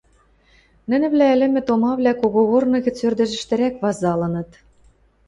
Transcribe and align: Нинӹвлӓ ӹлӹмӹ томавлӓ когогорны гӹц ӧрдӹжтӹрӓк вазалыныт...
Нинӹвлӓ 0.89 1.27
ӹлӹмӹ 1.35 1.61
томавлӓ 1.67 2.13
когогорны 2.21 2.77
гӹц 2.85 2.97
ӧрдӹжтӹрӓк 3.07 3.75
вазалыныт... 3.83 4.51